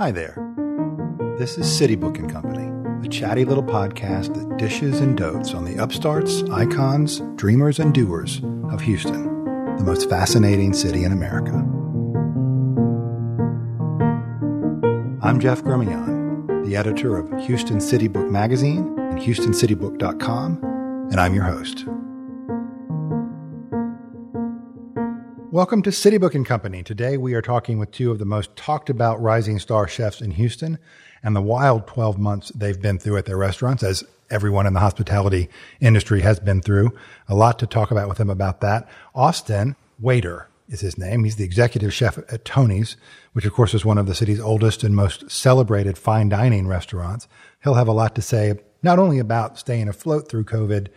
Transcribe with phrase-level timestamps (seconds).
[0.00, 0.34] Hi there.
[1.36, 2.70] This is City Book and Company,
[3.02, 8.40] the chatty little podcast that dishes and dotes on the upstarts, icons, dreamers, and doers
[8.70, 9.44] of Houston,
[9.76, 11.52] the most fascinating city in America.
[15.22, 21.44] I'm Jeff Gremillion, the editor of Houston City Book Magazine and HoustonCityBook.com, and I'm your
[21.44, 21.84] host.
[25.52, 26.84] Welcome to City Book and Company.
[26.84, 30.30] Today we are talking with two of the most talked about rising star chefs in
[30.30, 30.78] Houston
[31.24, 34.78] and the wild 12 months they've been through at their restaurants, as everyone in the
[34.78, 35.48] hospitality
[35.80, 36.96] industry has been through.
[37.26, 38.88] A lot to talk about with them about that.
[39.12, 41.24] Austin Waiter is his name.
[41.24, 42.96] He's the executive chef at Tony's,
[43.32, 47.26] which of course is one of the city's oldest and most celebrated fine dining restaurants.
[47.64, 50.90] He'll have a lot to say not only about staying afloat through COVID,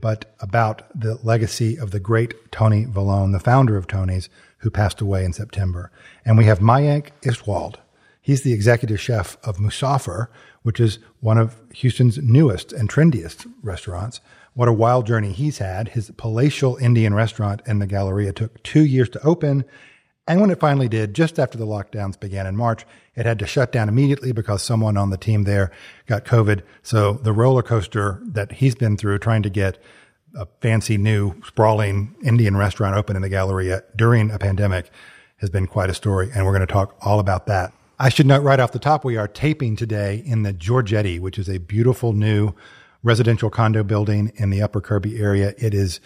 [0.00, 4.28] but about the legacy of the great Tony Vallone, the founder of Tony's,
[4.58, 5.90] who passed away in September.
[6.24, 7.76] And we have Mayank Istwal.
[8.20, 10.26] He's the executive chef of Musaafer,
[10.62, 14.20] which is one of Houston's newest and trendiest restaurants.
[14.54, 15.90] What a wild journey he's had.
[15.90, 19.64] His palatial Indian restaurant in the Galleria took two years to open.
[20.28, 23.46] And when it finally did, just after the lockdowns began in March, it had to
[23.46, 25.70] shut down immediately because someone on the team there
[26.06, 26.62] got COVID.
[26.82, 29.78] So the roller coaster that he's been through trying to get
[30.34, 34.90] a fancy new sprawling Indian restaurant open in the Galleria during a pandemic
[35.36, 36.30] has been quite a story.
[36.34, 37.72] And we're going to talk all about that.
[37.98, 41.38] I should note right off the top, we are taping today in the Giorgetti, which
[41.38, 42.52] is a beautiful new
[43.02, 45.54] residential condo building in the upper Kirby area.
[45.56, 46.00] It is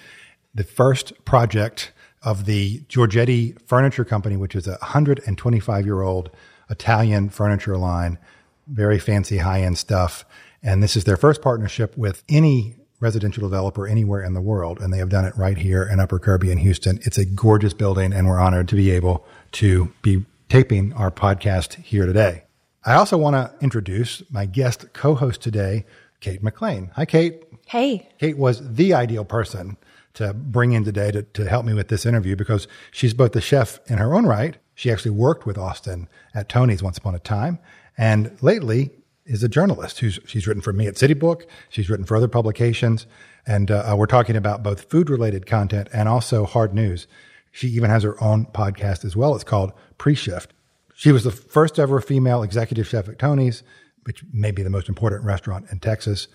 [0.55, 6.31] the first project of the Giorgetti Furniture Company, which is a 125 year old
[6.69, 8.19] Italian furniture line,
[8.67, 10.25] very fancy high end stuff.
[10.63, 14.79] And this is their first partnership with any residential developer anywhere in the world.
[14.81, 17.01] And they have done it right here in Upper Kirby in Houston.
[17.03, 21.77] It's a gorgeous building and we're honored to be able to be taping our podcast
[21.77, 22.45] here today.
[22.85, 25.87] I also want to introduce my guest co-host today,
[26.21, 26.91] Kate McLean.
[26.95, 27.45] Hi, Kate.
[27.67, 28.09] Hey.
[28.19, 29.77] Kate was the ideal person
[30.21, 33.41] to bring in today to, to help me with this interview because she's both the
[33.41, 34.57] chef in her own right.
[34.75, 37.59] She actually worked with Austin at Tony's once upon a time.
[37.99, 38.91] And lately
[39.27, 41.47] is a journalist who's she's written for me at City Book.
[41.69, 43.07] She's written for other publications.
[43.47, 47.07] And uh, we're talking about both food related content and also hard news.
[47.53, 49.35] She even has her own podcast as well.
[49.35, 50.53] It's called Pre Shift.
[50.95, 53.63] She was the first ever female executive chef at Tony's,
[54.05, 56.29] which may be the most important restaurant in Texas.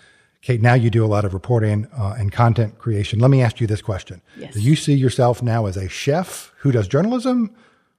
[0.46, 3.18] Kate, now you do a lot of reporting uh, and content creation.
[3.18, 4.22] Let me ask you this question.
[4.38, 4.54] Yes.
[4.54, 7.56] Do you see yourself now as a chef who does journalism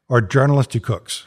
[0.08, 1.26] or journalist who cooks?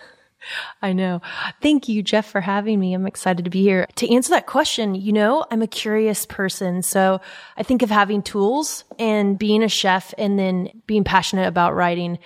[0.81, 1.21] I know.
[1.61, 2.93] Thank you, Jeff, for having me.
[2.93, 3.85] I'm excited to be here.
[3.97, 6.83] To answer that question, you know, I'm a curious person.
[6.83, 7.19] So
[7.57, 12.17] I think of having tools and being a chef and then being passionate about writing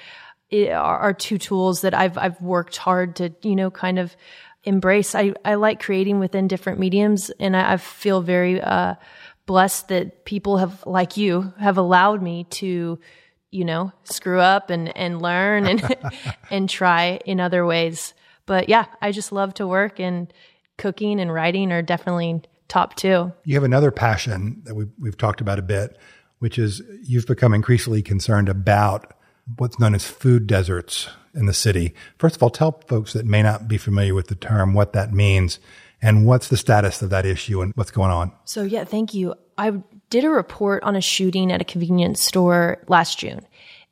[0.72, 4.16] are, two tools that I've, I've worked hard to, you know, kind of
[4.64, 5.16] embrace.
[5.16, 8.96] I, I like creating within different mediums and I, I feel very, uh,
[9.46, 13.00] blessed that people have, like you, have allowed me to,
[13.52, 15.96] you know, screw up and, and learn and,
[16.50, 18.14] and try in other ways.
[18.46, 20.32] But yeah, I just love to work and
[20.78, 23.32] cooking and writing are definitely top two.
[23.46, 25.98] You have another passion that we've, we've talked about a bit,
[26.40, 29.14] which is you've become increasingly concerned about
[29.58, 31.94] what's known as food deserts in the city.
[32.18, 35.14] First of all, tell folks that may not be familiar with the term what that
[35.14, 35.60] means
[36.02, 38.32] and what's the status of that issue and what's going on.
[38.46, 39.36] So, yeah, thank you.
[39.58, 43.42] I did a report on a shooting at a convenience store last June.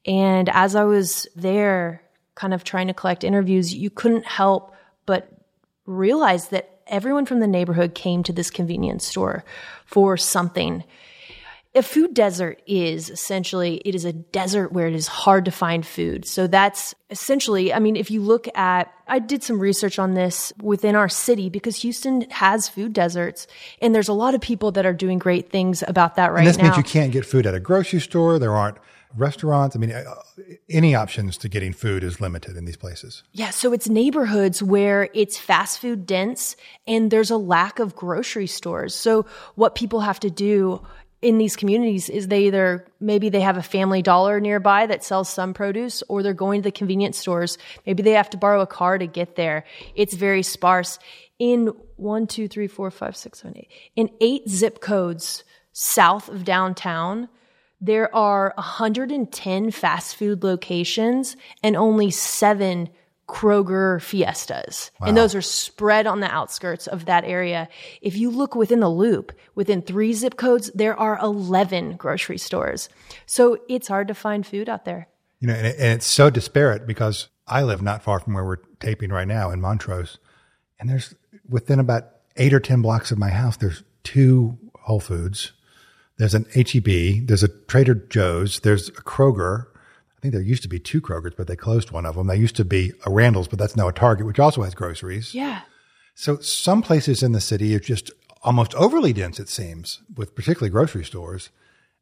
[0.05, 2.03] And as I was there,
[2.35, 4.73] kind of trying to collect interviews, you couldn't help
[5.05, 5.31] but
[5.85, 9.43] realize that everyone from the neighborhood came to this convenience store
[9.85, 10.83] for something
[11.73, 15.85] a food desert is essentially it is a desert where it is hard to find
[15.85, 16.25] food.
[16.25, 20.53] So that's essentially i mean if you look at i did some research on this
[20.61, 23.47] within our city because houston has food deserts
[23.81, 26.47] and there's a lot of people that are doing great things about that right and
[26.47, 28.39] this now means you can't get food at a grocery store.
[28.39, 28.77] There aren't
[29.17, 29.75] restaurants.
[29.75, 30.03] I mean uh,
[30.69, 33.23] any options to getting food is limited in these places.
[33.33, 36.55] Yeah so it's neighborhoods where it's fast food dense
[36.87, 38.95] and there's a lack of grocery stores.
[38.95, 39.25] So
[39.55, 40.81] what people have to do
[41.21, 45.29] in these communities is they either maybe they have a family dollar nearby that sells
[45.29, 47.57] some produce or they're going to the convenience stores.
[47.85, 49.65] Maybe they have to borrow a car to get there.
[49.95, 50.97] It's very sparse.
[51.37, 56.43] In one two three four five six seven eight in eight zip codes south of
[56.43, 57.29] downtown
[57.83, 62.89] there are 110 fast food locations and only seven
[63.31, 64.91] Kroger Fiestas.
[64.99, 65.07] Wow.
[65.07, 67.69] And those are spread on the outskirts of that area.
[68.01, 72.89] If you look within the loop, within three zip codes, there are 11 grocery stores.
[73.25, 75.07] So it's hard to find food out there.
[75.39, 78.45] You know, and, it, and it's so disparate because I live not far from where
[78.45, 80.17] we're taping right now in Montrose.
[80.79, 81.15] And there's
[81.47, 85.53] within about eight or 10 blocks of my house, there's two Whole Foods.
[86.17, 87.27] There's an HEB.
[87.27, 88.59] There's a Trader Joe's.
[88.59, 89.67] There's a Kroger.
[90.21, 92.27] I think there used to be two Krogers, but they closed one of them.
[92.27, 95.33] There used to be a Randall's, but that's now a Target, which also has groceries.
[95.33, 95.61] Yeah.
[96.13, 98.11] So some places in the city are just
[98.43, 101.49] almost overly dense, it seems, with particularly grocery stores.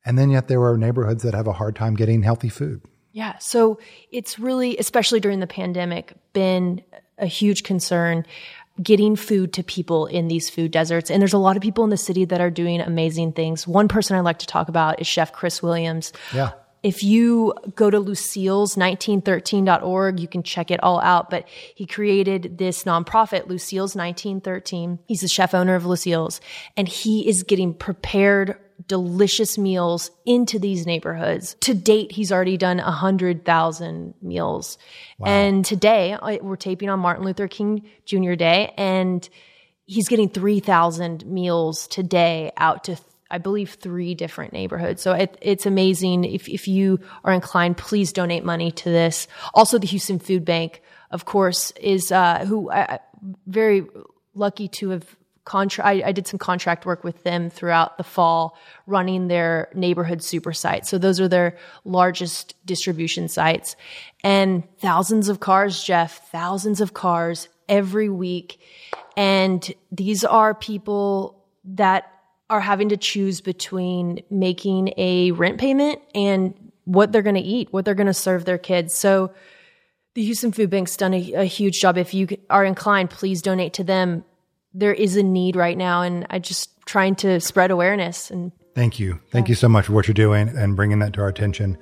[0.05, 2.81] And then yet there are neighborhoods that have a hard time getting healthy food.
[3.13, 3.37] Yeah.
[3.37, 3.79] So
[4.11, 6.81] it's really, especially during the pandemic, been
[7.19, 8.25] a huge concern
[8.83, 11.09] getting food to people in these food deserts.
[11.09, 13.65] And there's a lot of people in the city that are doing amazing things.
[13.65, 16.11] One person I like to talk about is Chef Chris Williams.
[16.33, 16.51] Yeah.
[16.81, 21.29] If you go to lucille's1913.org, you can check it all out.
[21.29, 24.99] But he created this nonprofit, Lucille's 1913.
[25.07, 26.39] He's the chef owner of Lucille's
[26.77, 31.55] and he is getting prepared delicious meals into these neighborhoods.
[31.61, 34.77] To date, he's already done a hundred thousand meals.
[35.17, 35.27] Wow.
[35.27, 38.35] And today we're taping on Martin Luther King Jr.
[38.35, 39.27] Day and
[39.85, 42.95] he's getting 3,000 meals today out to
[43.31, 45.01] I believe three different neighborhoods.
[45.01, 46.23] So it, it's amazing.
[46.23, 49.27] If, if you are inclined, please donate money to this.
[49.53, 50.81] Also, the Houston Food Bank,
[51.11, 52.99] of course, is, uh, who I,
[53.45, 53.85] very
[54.33, 55.15] lucky to have
[55.45, 55.87] contract.
[55.87, 60.53] I, I, did some contract work with them throughout the fall, running their neighborhood super
[60.53, 60.89] sites.
[60.89, 63.75] So those are their largest distribution sites,
[64.23, 68.59] and thousands of cars, Jeff, thousands of cars every week,
[69.17, 72.11] and these are people that
[72.49, 76.53] are having to choose between making a rent payment and
[76.85, 78.93] what they're going to eat, what they're going to serve their kids.
[78.93, 79.31] So
[80.15, 81.97] the Houston Food Bank's done a, a, huge job.
[81.97, 84.25] If you are inclined, please donate to them.
[84.73, 88.31] There is a need right now, and I just trying to spread awareness.
[88.31, 89.51] And thank you, thank yeah.
[89.51, 91.77] you so much for what you're doing and bringing that to our attention.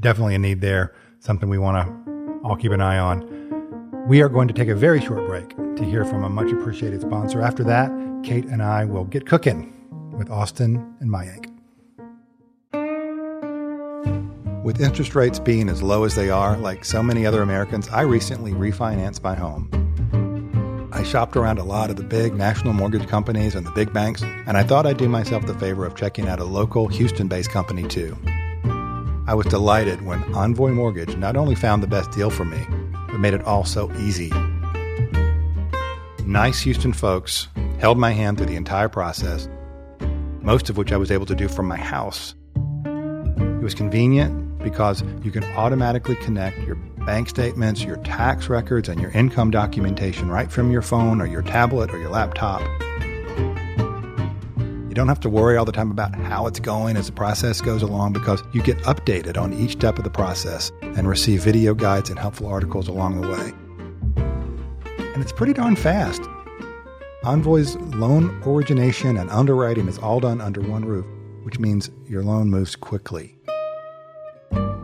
[0.00, 0.92] Definitely a need there.
[1.20, 4.06] Something we want to all keep an eye on.
[4.08, 7.00] We are going to take a very short break to hear from a much appreciated
[7.00, 7.42] sponsor.
[7.42, 7.90] After that,
[8.24, 9.77] Kate and I will get cooking
[10.18, 11.54] with Austin and Mayank.
[14.64, 18.02] With interest rates being as low as they are, like so many other Americans, I
[18.02, 19.70] recently refinanced my home.
[20.92, 24.22] I shopped around a lot of the big national mortgage companies and the big banks,
[24.22, 27.50] and I thought I'd do myself the favor of checking out a local Houston based
[27.50, 28.16] company too.
[29.26, 32.66] I was delighted when Envoy Mortgage not only found the best deal for me,
[33.06, 34.32] but made it all so easy.
[36.26, 37.48] Nice Houston folks
[37.78, 39.48] held my hand through the entire process
[40.48, 42.34] most of which I was able to do from my house.
[42.56, 48.98] It was convenient because you can automatically connect your bank statements, your tax records, and
[48.98, 52.62] your income documentation right from your phone or your tablet or your laptop.
[54.56, 57.60] You don't have to worry all the time about how it's going as the process
[57.60, 61.74] goes along because you get updated on each step of the process and receive video
[61.74, 63.52] guides and helpful articles along the way.
[65.12, 66.22] And it's pretty darn fast.
[67.24, 71.06] Envoy's loan origination and underwriting is all done under one roof,
[71.42, 73.36] which means your loan moves quickly.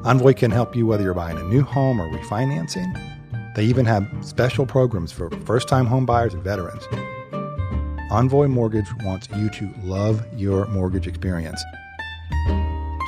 [0.04, 2.92] Envoy can help you whether you're buying a new home or refinancing.
[3.54, 6.82] They even have special programs for first time home buyers and veterans.
[8.10, 11.62] Envoy Mortgage wants you to love your mortgage experience.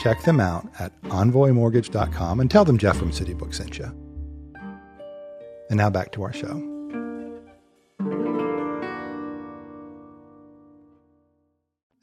[0.02, 3.87] Check them out at envoymortgage.com and tell them Jeff from CityBook sent you.
[5.69, 6.75] And now back to our show.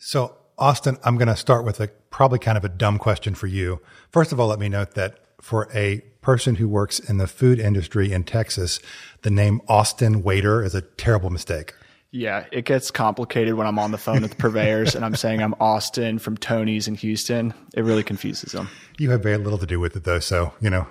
[0.05, 3.47] So, Austin, I'm going to start with a probably kind of a dumb question for
[3.47, 3.79] you.
[4.11, 7.57] First of all, let me note that for a person who works in the food
[7.57, 8.81] industry in Texas,
[9.21, 11.73] the name Austin Waiter is a terrible mistake.
[12.11, 15.41] Yeah, it gets complicated when I'm on the phone with the purveyors and I'm saying
[15.41, 17.53] I'm Austin from Tony's in Houston.
[17.73, 18.67] It really confuses them.
[18.97, 20.85] You have very little to do with it though, so, you know,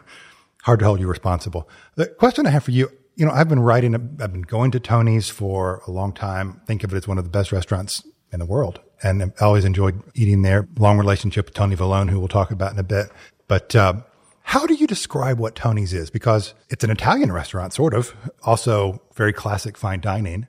[0.62, 1.68] hard to hold you responsible.
[1.96, 4.80] The question I have for you, you know, I've been writing, I've been going to
[4.80, 6.62] Tony's for a long time.
[6.66, 8.02] Think of it as one of the best restaurants
[8.32, 10.68] in the world and I always enjoyed eating there.
[10.78, 13.10] Long relationship with Tony Vallone, who we'll talk about in a bit.
[13.48, 13.94] But uh,
[14.42, 16.10] how do you describe what Tony's is?
[16.10, 18.14] Because it's an Italian restaurant, sort of.
[18.42, 20.46] Also, very classic fine dining.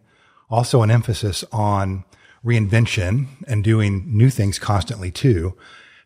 [0.49, 2.03] Also, an emphasis on
[2.45, 5.55] reinvention and doing new things constantly too.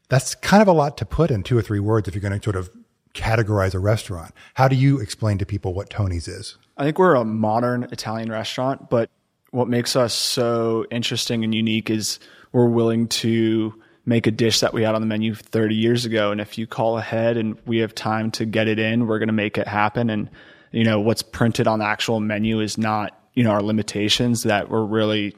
[0.09, 2.39] That's kind of a lot to put in two or three words if you're going
[2.39, 2.69] to sort of
[3.13, 4.33] categorize a restaurant.
[4.53, 6.57] How do you explain to people what Tony's is?
[6.77, 9.09] I think we're a modern Italian restaurant, but
[9.51, 12.19] what makes us so interesting and unique is
[12.51, 13.73] we're willing to
[14.05, 16.31] make a dish that we had on the menu 30 years ago.
[16.31, 19.27] And if you call ahead and we have time to get it in, we're going
[19.27, 20.09] to make it happen.
[20.09, 20.29] And,
[20.71, 24.69] you know, what's printed on the actual menu is not, you know, our limitations that
[24.69, 25.35] we're really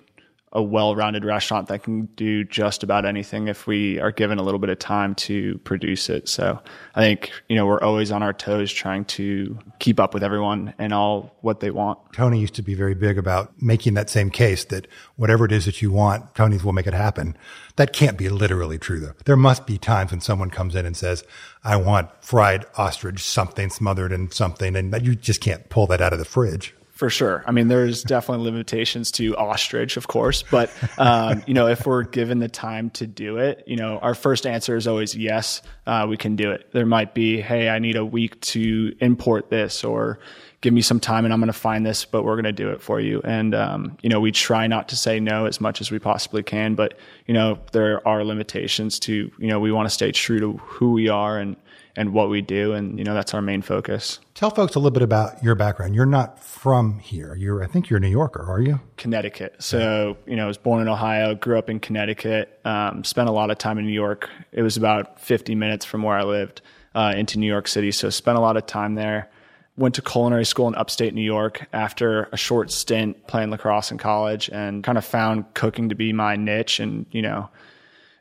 [0.51, 4.59] a well-rounded restaurant that can do just about anything if we are given a little
[4.59, 6.27] bit of time to produce it.
[6.27, 6.59] So
[6.95, 10.73] I think, you know, we're always on our toes trying to keep up with everyone
[10.79, 11.99] and all what they want.
[12.13, 14.87] Tony used to be very big about making that same case that
[15.17, 17.37] whatever it is that you want, Tony's will make it happen.
[17.75, 19.13] That can't be literally true though.
[19.25, 21.23] There must be times when someone comes in and says,
[21.63, 26.13] I want fried ostrich, something smothered in something, and you just can't pull that out
[26.13, 26.73] of the fridge.
[26.99, 27.45] For sure.
[27.47, 32.03] I mean, there's definitely limitations to ostrich, of course, but um, you know, if we're
[32.03, 36.07] given the time to do it, you know, our first answer is always yes, uh,
[36.09, 36.73] we can do it.
[36.73, 40.19] There might be, hey, I need a week to import this, or
[40.59, 42.69] give me some time and I'm going to find this, but we're going to do
[42.71, 43.21] it for you.
[43.23, 46.43] And um, you know, we try not to say no as much as we possibly
[46.43, 50.41] can, but you know, there are limitations to, you know, we want to stay true
[50.41, 51.55] to who we are and
[51.95, 52.73] and what we do.
[52.73, 54.19] And, you know, that's our main focus.
[54.33, 55.95] Tell folks a little bit about your background.
[55.95, 57.35] You're not from here.
[57.35, 58.79] You're, I think you're a New Yorker, are you?
[58.97, 59.55] Connecticut.
[59.59, 63.31] So, you know, I was born in Ohio, grew up in Connecticut, um, spent a
[63.31, 64.29] lot of time in New York.
[64.51, 66.61] It was about 50 minutes from where I lived
[66.95, 67.91] uh, into New York City.
[67.91, 69.29] So, spent a lot of time there.
[69.77, 73.97] Went to culinary school in upstate New York after a short stint playing lacrosse in
[73.97, 77.49] college and kind of found cooking to be my niche and, you know,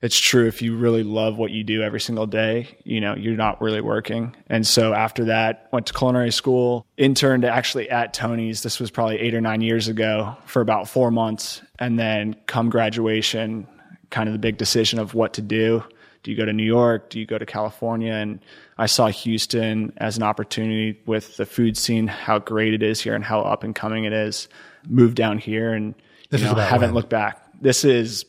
[0.01, 3.37] it's true if you really love what you do every single day, you know, you're
[3.37, 4.35] not really working.
[4.49, 8.63] And so after that, went to culinary school, interned actually at Tony's.
[8.63, 11.63] This was probably eight or nine years ago for about four months.
[11.79, 13.67] And then come graduation,
[14.11, 15.83] kind of the big decision of what to do.
[16.23, 17.11] Do you go to New York?
[17.11, 18.13] Do you go to California?
[18.13, 18.41] And
[18.77, 23.15] I saw Houston as an opportunity with the food scene, how great it is here
[23.15, 24.49] and how up and coming it is.
[24.89, 25.95] Moved down here and
[26.31, 26.95] you know, haven't when?
[26.95, 27.43] looked back.
[27.61, 28.25] This is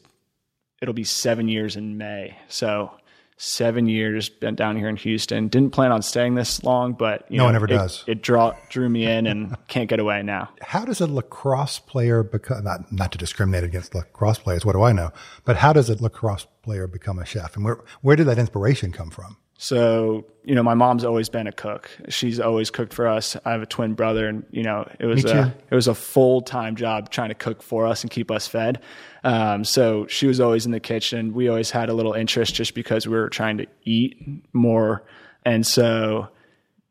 [0.81, 2.37] it'll be seven years in May.
[2.47, 2.91] So
[3.37, 5.47] seven years been down here in Houston.
[5.47, 8.03] Didn't plan on staying this long, but no know, one ever it, does.
[8.05, 10.49] It draw drew me in and can't get away now.
[10.61, 14.65] How does a lacrosse player become not not to discriminate against lacrosse players?
[14.65, 15.11] What do I know?
[15.45, 18.91] But how does a lacrosse player become a chef, and where where did that inspiration
[18.91, 19.37] come from?
[19.61, 21.91] So, you know, my mom's always been a cook.
[22.07, 23.35] She's always cooked for us.
[23.43, 26.77] I have a twin brother and, you know, it was a, it was a full-time
[26.77, 28.79] job trying to cook for us and keep us fed.
[29.25, 31.33] Um, so she was always in the kitchen.
[31.33, 34.15] We always had a little interest just because we were trying to eat
[34.53, 35.03] more.
[35.43, 36.29] And so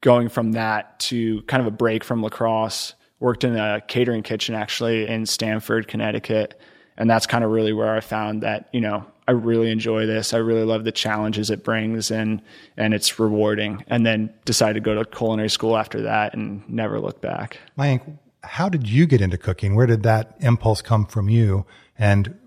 [0.02, 4.54] going from that to kind of a break from lacrosse, worked in a catering kitchen
[4.54, 6.60] actually in Stamford, Connecticut.
[6.98, 10.32] And that's kind of really where I found that, you know, I really enjoy this.
[10.32, 12.40] I really love the challenges it brings and
[12.78, 13.84] and it's rewarding.
[13.86, 17.58] And then decided to go to culinary school after that and never look back.
[17.76, 18.02] Mike,
[18.42, 19.74] how did you get into cooking?
[19.74, 21.66] Where did that impulse come from you?
[21.98, 22.38] And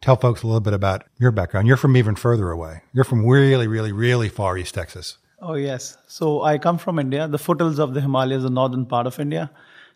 [0.00, 1.68] tell folks a little bit about your background.
[1.68, 2.80] You're from even further away.
[2.94, 5.18] You're from really, really, really far East Texas.
[5.42, 5.98] Oh yes.
[6.06, 9.50] So I come from India, the foothills of the Himalayas, the northern part of India.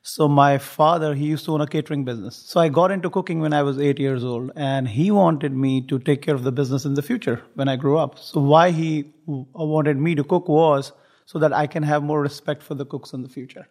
[0.09, 2.35] So my father, he used to own a catering business.
[2.35, 5.83] So I got into cooking when I was eight years old, and he wanted me
[5.83, 8.19] to take care of the business in the future when I grew up.
[8.19, 10.93] So why he wanted me to cook was
[11.27, 13.69] so that I can have more respect for the cooks in the future.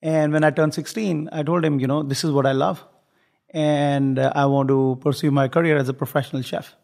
[0.00, 2.82] And when I turned 16, I told him, you know, this is what I love,
[3.50, 6.74] and uh, I want to pursue my career as a professional chef.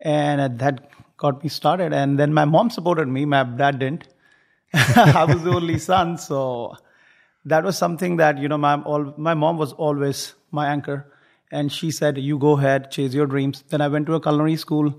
[0.00, 1.92] And uh, that got me started.
[1.92, 3.26] And then my mom supported me.
[3.26, 4.08] My dad didn't.
[4.72, 6.76] I was the only son, so
[7.46, 11.06] that was something that you know my all, my mom was always my anchor,
[11.50, 14.56] and she said, "You go ahead, chase your dreams." Then I went to a culinary
[14.56, 14.92] school,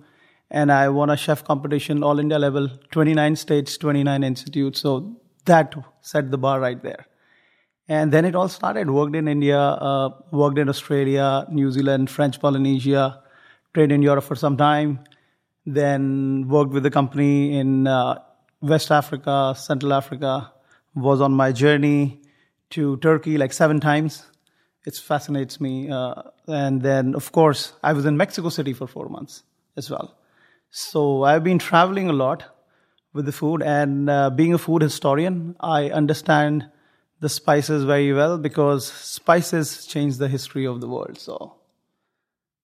[0.49, 4.79] and I won a chef competition, all India level, 29 states, 29 institutes.
[4.79, 7.05] So that set the bar right there.
[7.89, 8.89] And then it all started.
[8.89, 13.21] Worked in India, uh, worked in Australia, New Zealand, French Polynesia,
[13.73, 14.99] trained in Europe for some time.
[15.65, 18.19] Then worked with the company in uh,
[18.61, 20.53] West Africa, Central Africa.
[20.95, 22.21] Was on my journey
[22.71, 24.25] to Turkey like seven times.
[24.85, 25.89] It fascinates me.
[25.89, 26.15] Uh,
[26.47, 29.43] and then, of course, I was in Mexico City for four months
[29.75, 30.17] as well.
[30.69, 32.43] So I've been traveling a lot
[33.13, 36.69] with the food, and uh, being a food historian, I understand
[37.19, 41.17] the spices very well because spices change the history of the world.
[41.17, 41.55] So,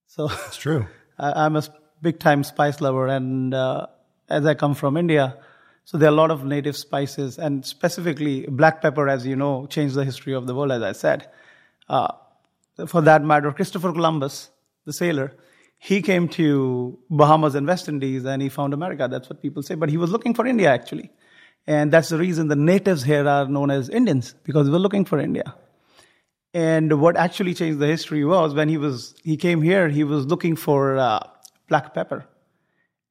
[0.08, 0.86] so it's true.
[1.18, 1.64] I, am a
[2.02, 3.88] big time spice lover, and uh,
[4.30, 5.38] as I come from India,
[5.86, 9.66] so there are a lot of native spices, and specifically black pepper, as you know,
[9.68, 11.30] changed the history of the world, as I said.
[11.90, 12.14] Uh,
[12.88, 14.50] for that matter, Christopher Columbus,
[14.86, 15.34] the sailor,
[15.78, 19.08] he came to Bahamas and West Indies and he found America.
[19.12, 19.76] That's what people say.
[19.76, 21.12] But he was looking for India, actually.
[21.68, 25.04] And that's the reason the natives here are known as Indians, because they were looking
[25.04, 25.56] for India.
[26.54, 30.26] And what actually changed the history was when he was he came here, he was
[30.28, 31.20] looking for uh,
[31.68, 32.26] black pepper,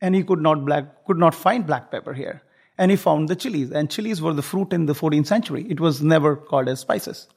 [0.01, 2.43] and he could not black could not find black pepper here
[2.79, 3.71] and he found the chilies.
[3.71, 5.67] And chilies were the fruit in the 14th century.
[5.69, 7.29] It was never called as spices.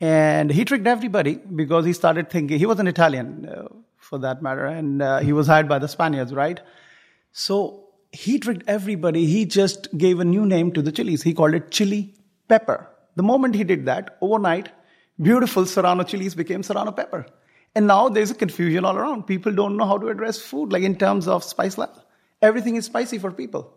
[0.00, 3.68] And he tricked everybody because he started thinking, he was an Italian uh,
[3.98, 6.60] for that matter, and uh, he was hired by the Spaniards, right?
[7.32, 9.26] So he tricked everybody.
[9.26, 11.22] He just gave a new name to the chilies.
[11.22, 12.14] He called it chili
[12.48, 12.88] pepper.
[13.16, 14.68] The moment he did that, overnight,
[15.20, 17.26] beautiful Serrano chilies became Serrano pepper.
[17.74, 19.26] And now there's a confusion all around.
[19.26, 22.02] People don't know how to address food, like in terms of spice level.
[22.42, 23.72] Everything is spicy for people.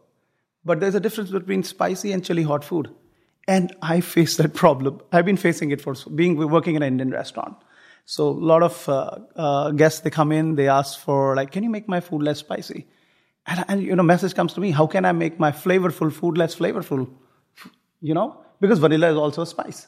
[0.65, 2.89] But there's a difference between spicy and chili hot food.
[3.47, 5.01] And I face that problem.
[5.11, 7.57] I've been facing it for being working in an Indian restaurant.
[8.05, 11.63] So a lot of uh, uh, guests they come in, they ask for like, can
[11.63, 12.87] you make my food less spicy?
[13.45, 16.37] And, and you know, message comes to me, how can I make my flavorful food
[16.37, 17.09] less flavorful?
[18.01, 19.87] You know, because vanilla is also a spice.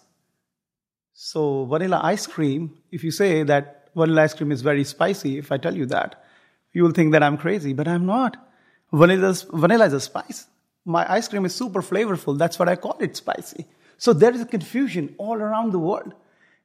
[1.13, 5.51] So vanilla ice cream, if you say that vanilla ice cream is very spicy, if
[5.51, 6.24] I tell you that,
[6.74, 8.38] you will think that I'm crazy, but I'm not.
[8.94, 10.48] Vanilla, vanilla is a spice
[10.85, 12.38] my ice cream is super flavorful.
[12.38, 13.65] That's what I call it spicy.
[13.97, 16.13] So there is a confusion all around the world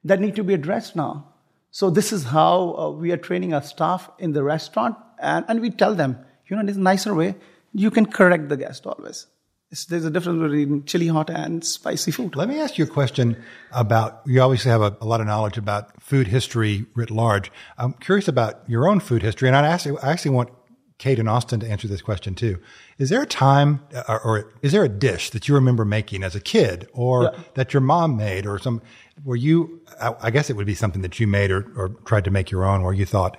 [0.04, 1.32] that need to be addressed now.
[1.70, 5.60] So this is how uh, we are training our staff in the restaurant, and, and
[5.60, 7.34] we tell them, you know, in a nicer way,
[7.74, 9.26] you can correct the guest always.
[9.70, 12.36] It's, there's a difference between chili hot and spicy food.
[12.36, 13.36] Let me ask you a question
[13.72, 14.22] about.
[14.24, 17.50] You obviously have a, a, lot of knowledge about food history writ large.
[17.76, 20.50] I'm curious about your own food history, and I actually, I actually want
[20.98, 22.58] Kate and Austin to answer this question too.
[22.98, 26.34] Is there a time or, or is there a dish that you remember making as
[26.34, 27.40] a kid or yeah.
[27.54, 28.80] that your mom made or some
[29.22, 32.30] where you, I guess it would be something that you made or, or tried to
[32.30, 33.36] make your own where you thought,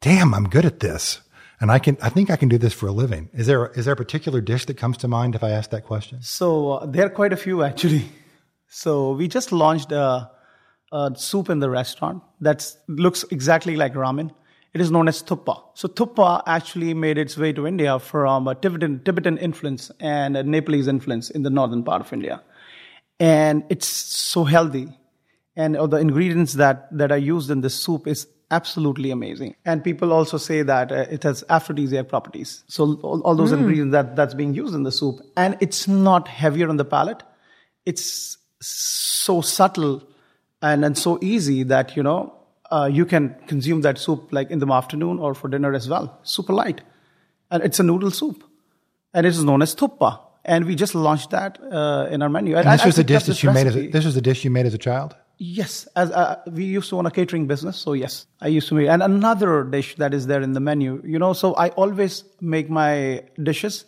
[0.00, 1.20] damn, I'm good at this.
[1.60, 3.30] And I can, I think I can do this for a living.
[3.32, 5.84] Is there, is there a particular dish that comes to mind if I ask that
[5.84, 6.20] question?
[6.20, 8.04] So uh, there are quite a few actually.
[8.68, 10.30] So we just launched a,
[10.92, 14.32] a soup in the restaurant that looks exactly like ramen
[14.74, 15.62] it is known as thukpa.
[15.74, 20.42] So thukpa actually made its way to India from a Tibetan, Tibetan influence and a
[20.42, 22.42] Nepalese influence in the northern part of India.
[23.20, 24.88] And it's so healthy.
[25.54, 29.54] And the ingredients that, that are used in this soup is absolutely amazing.
[29.64, 32.64] And people also say that uh, it has aphrodisiac properties.
[32.68, 33.58] So all, all those mm.
[33.58, 35.20] ingredients that, that's being used in the soup.
[35.36, 37.22] And it's not heavier on the palate.
[37.84, 40.02] It's so subtle
[40.62, 42.41] and, and so easy that, you know,
[42.72, 46.18] uh, you can consume that soup like in the afternoon or for dinner as well.
[46.22, 46.80] Super light.
[47.50, 48.42] And it's a noodle soup.
[49.12, 50.20] And it is known as thukpa.
[50.44, 52.56] And we just launched that uh, in our menu.
[52.56, 54.44] And, and this was a dish that you made as a, this was a dish
[54.44, 55.14] you made as a child?
[55.38, 58.74] Yes, as uh, we used to own a catering business, so yes, I used to
[58.74, 58.88] make.
[58.88, 62.70] And another dish that is there in the menu, you know, so I always make
[62.70, 63.84] my dishes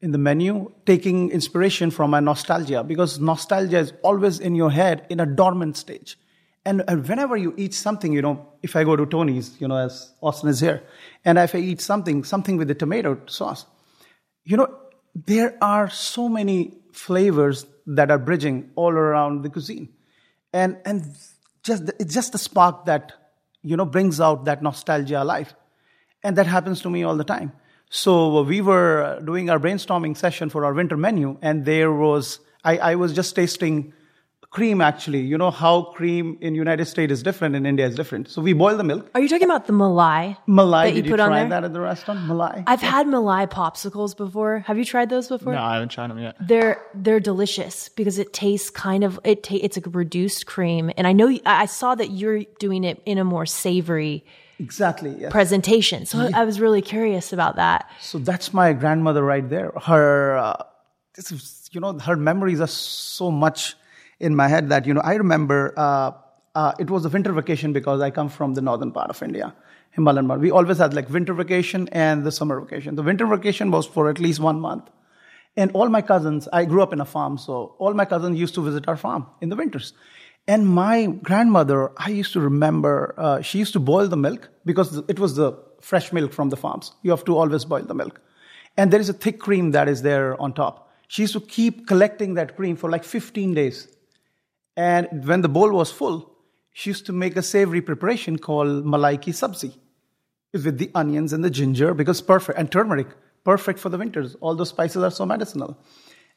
[0.00, 5.06] in the menu taking inspiration from my nostalgia because nostalgia is always in your head
[5.10, 6.18] in a dormant stage.
[6.68, 9.78] And, and whenever you eat something, you know, if I go to Tony's, you know,
[9.78, 10.82] as Austin is here,
[11.24, 13.64] and if I eat something, something with the tomato sauce,
[14.44, 14.68] you know,
[15.14, 19.88] there are so many flavors that are bridging all around the cuisine.
[20.52, 21.06] And, and
[21.62, 23.14] just, it's just the spark that,
[23.62, 25.54] you know, brings out that nostalgia alive.
[26.22, 27.52] And that happens to me all the time.
[27.88, 32.76] So we were doing our brainstorming session for our winter menu, and there was, I,
[32.76, 33.94] I was just tasting
[34.50, 35.20] cream actually.
[35.20, 38.28] You know how cream in united states is different in india is different.
[38.28, 39.10] So we boil the milk.
[39.14, 41.64] Are you talking about the malai malai that you did you, put try on that
[41.64, 42.20] at the restaurant?
[42.20, 42.90] Malai i've yeah.
[42.90, 44.60] had malai popsicles before.
[44.60, 45.52] Have you tried those before?
[45.52, 46.36] No i haven't tried them yet.
[46.40, 50.90] They're they're delicious because it tastes kind of it ta- it's a reduced cream.
[50.96, 54.24] And i know i saw that you're doing it in a more savory
[54.58, 55.30] exactly yes.
[55.30, 56.06] presentation.
[56.06, 56.40] So yeah.
[56.40, 57.90] i was really curious about that.
[58.00, 59.72] So that's my grandmother right there.
[59.82, 60.62] Her uh,
[61.14, 63.76] this is, you know her memories are so much
[64.20, 66.12] in my head that, you know, I remember uh,
[66.54, 69.54] uh, it was a winter vacation because I come from the northern part of India,
[69.90, 70.40] Himalayan part.
[70.40, 72.96] We always had like winter vacation and the summer vacation.
[72.96, 74.88] The winter vacation was for at least one month.
[75.56, 78.54] And all my cousins, I grew up in a farm, so all my cousins used
[78.54, 79.92] to visit our farm in the winters.
[80.46, 84.96] And my grandmother, I used to remember, uh, she used to boil the milk because
[85.08, 86.92] it was the fresh milk from the farms.
[87.02, 88.20] You have to always boil the milk.
[88.76, 90.90] And there is a thick cream that is there on top.
[91.08, 93.88] She used to keep collecting that cream for like 15 days.
[94.78, 96.32] And when the bowl was full,
[96.72, 99.76] she used to make a savory preparation called malai ki sabzi
[100.52, 103.08] with the onions and the ginger because perfect and turmeric
[103.44, 104.36] perfect for the winters.
[104.40, 105.76] All those spices are so medicinal.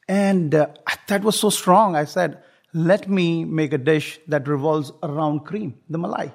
[0.08, 0.66] And uh,
[1.06, 1.94] that was so strong.
[1.94, 2.42] I said
[2.74, 6.32] let me make a dish that revolves around cream the malai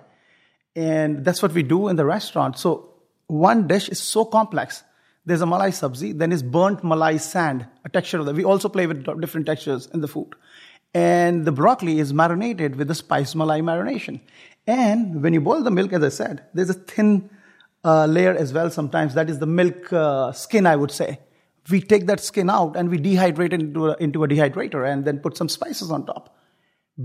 [0.78, 2.58] and that's what we do in the restaurant.
[2.58, 2.94] So
[3.26, 4.84] one dish is so complex.
[5.26, 8.36] There's a malai sabzi then is burnt malai sand a texture of that.
[8.36, 10.36] We also play with different textures in the food
[10.98, 14.20] and the broccoli is marinated with the spice malai marination.
[14.66, 17.30] And when you boil the milk, as I said, there's a thin
[17.84, 19.14] uh, layer as well sometimes.
[19.14, 21.20] That is the milk uh, skin, I would say.
[21.70, 25.06] We take that skin out and we dehydrate it into a, into a dehydrator and
[25.06, 26.36] then put some spices on top.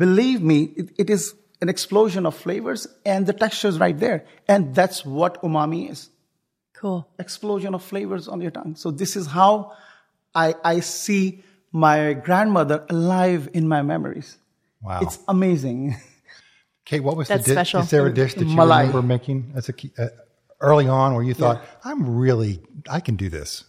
[0.02, 4.24] believe me, it, it is an explosion of flavors and the texture is right there.
[4.48, 6.08] And that's what umami is.
[6.72, 7.06] Cool.
[7.18, 8.76] Explosion of flavors on your tongue.
[8.76, 9.72] So this is how
[10.34, 14.38] I, I see my grandmother alive in my memories.
[14.82, 15.00] Wow.
[15.02, 15.96] It's amazing.
[16.84, 17.54] Kate, what was That's the dish?
[17.54, 17.80] special.
[17.80, 18.80] Is there a dish that you Malai.
[18.80, 20.08] remember making as a ki- uh,
[20.60, 23.64] early on where you thought, I'm really, I can do this?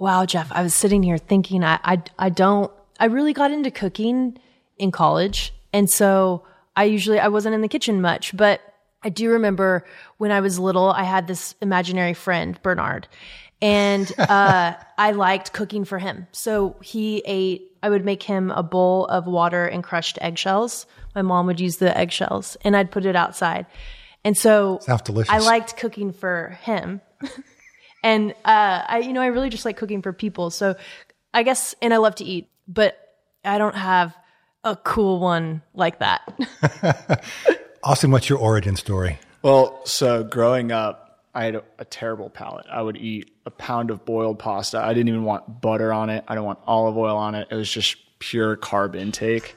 [0.00, 3.70] Wow, Jeff, I was sitting here thinking I, I I don't I really got into
[3.70, 4.36] cooking
[4.78, 5.54] in college.
[5.72, 8.60] And so I usually I wasn't in the kitchen much, but
[9.04, 9.84] I do remember
[10.18, 13.06] when I was little, I had this imaginary friend, Bernard.
[13.62, 16.26] And uh, I liked cooking for him.
[16.32, 20.84] So he ate, I would make him a bowl of water and crushed eggshells.
[21.14, 23.66] My mom would use the eggshells and I'd put it outside.
[24.24, 25.32] And so Sounds delicious.
[25.32, 27.00] I liked cooking for him.
[28.02, 30.50] and uh, I, you know, I really just like cooking for people.
[30.50, 30.74] So
[31.32, 32.98] I guess, and I love to eat, but
[33.44, 34.16] I don't have
[34.64, 37.24] a cool one like that.
[37.84, 39.18] Austin, what's your origin story?
[39.42, 42.66] Well, so growing up, I had a, a terrible palate.
[42.70, 44.78] I would eat a pound of boiled pasta.
[44.78, 46.24] I didn't even want butter on it.
[46.28, 47.48] I didn't want olive oil on it.
[47.50, 49.56] It was just pure carb intake.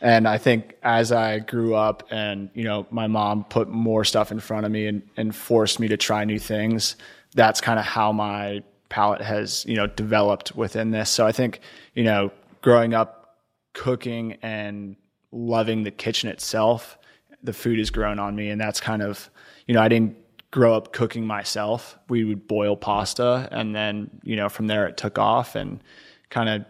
[0.00, 4.32] And I think as I grew up and, you know, my mom put more stuff
[4.32, 6.96] in front of me and, and forced me to try new things,
[7.34, 11.08] that's kind of how my palate has, you know, developed within this.
[11.08, 11.60] So I think,
[11.94, 12.32] you know,
[12.62, 13.38] growing up
[13.74, 14.96] cooking and
[15.30, 16.98] loving the kitchen itself,
[17.42, 18.50] the food has grown on me.
[18.50, 19.30] And that's kind of,
[19.66, 20.16] you know, I didn't
[20.52, 21.98] grow up cooking myself.
[22.08, 25.82] We would boil pasta and then, you know, from there it took off and
[26.28, 26.64] kind of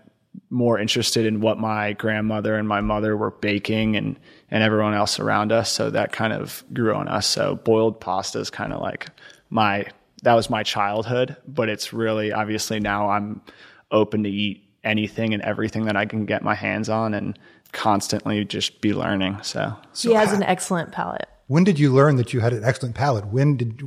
[0.48, 4.18] more interested in what my grandmother and my mother were baking and,
[4.50, 5.70] and everyone else around us.
[5.70, 7.26] So that kind of grew on us.
[7.26, 9.10] So boiled pasta is kind of like
[9.50, 9.86] my,
[10.22, 13.42] that was my childhood, but it's really obviously now I'm
[13.90, 17.36] open to eat anything and everything that I can get my hands on and
[17.72, 19.42] constantly just be learning.
[19.42, 21.28] So he has an excellent palate.
[21.52, 23.26] When did you learn that you had an excellent palate?
[23.26, 23.86] When did,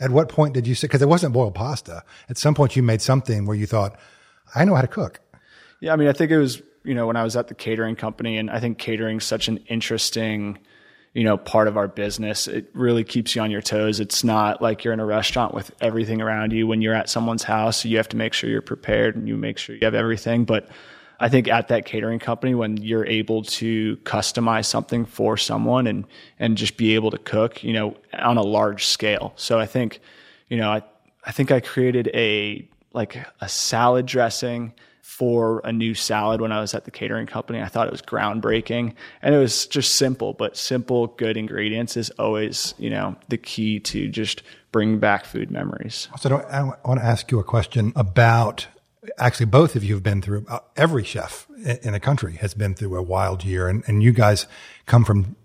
[0.00, 2.04] at what point did you say, because it wasn't boiled pasta.
[2.30, 3.98] At some point you made something where you thought,
[4.54, 5.20] I know how to cook.
[5.80, 7.96] Yeah, I mean, I think it was, you know, when I was at the catering
[7.96, 10.58] company, and I think catering such an interesting,
[11.12, 12.48] you know, part of our business.
[12.48, 14.00] It really keeps you on your toes.
[14.00, 16.66] It's not like you're in a restaurant with everything around you.
[16.66, 19.58] When you're at someone's house, you have to make sure you're prepared and you make
[19.58, 20.46] sure you have everything.
[20.46, 20.66] But
[21.22, 26.04] I think at that catering company, when you're able to customize something for someone and,
[26.40, 29.32] and just be able to cook, you know, on a large scale.
[29.36, 30.00] So I think,
[30.48, 30.82] you know, I,
[31.24, 36.60] I think I created a, like a salad dressing for a new salad when I
[36.60, 37.60] was at the catering company.
[37.60, 42.10] I thought it was groundbreaking and it was just simple, but simple, good ingredients is
[42.18, 46.08] always, you know, the key to just bring back food memories.
[46.18, 48.66] So I, I want to ask you a question about
[49.18, 51.46] actually both of you have been through uh, every chef
[51.82, 54.46] in, the country has been through a wild year and, and you guys
[54.86, 55.36] come from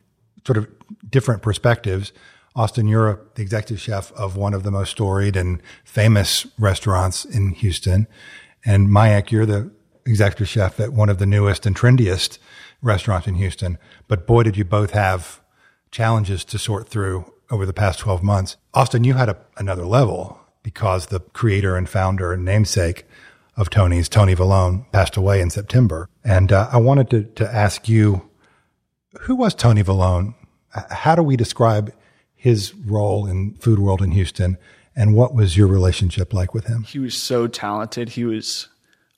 [0.46, 0.68] sort of
[1.10, 2.14] different perspectives.
[2.56, 7.52] Austin, you're the executive chef of one of the most storied and famous restaurants in
[7.52, 8.08] Houston.
[8.66, 9.72] And Mayank, you're the
[10.06, 12.40] executive chef at one of the newest and trendiest
[12.82, 13.78] restaurants in Houston.
[14.08, 15.42] But boy, did you both have
[15.92, 18.58] challenges to sort through over the past 12 months.
[18.74, 23.07] Austin, you had a, another level because the creator and founder and namesake
[23.58, 26.08] of Tony's, Tony Vallone, passed away in September.
[26.24, 28.30] And uh, I wanted to, to ask you,
[29.22, 30.36] who was Tony Vallone?
[30.70, 31.92] How do we describe
[32.36, 34.58] his role in food world in Houston?
[34.96, 36.84] And what was your relationship like with him?
[36.84, 38.10] He was so talented.
[38.10, 38.68] He was